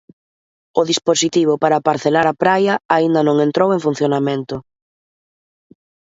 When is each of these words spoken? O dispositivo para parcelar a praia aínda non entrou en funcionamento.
O 0.79 0.81
dispositivo 0.91 1.53
para 1.63 1.83
parcelar 1.87 2.25
a 2.29 2.37
praia 2.43 2.73
aínda 2.95 3.21
non 3.27 3.37
entrou 3.47 3.69
en 3.75 3.83
funcionamento. 3.87 4.55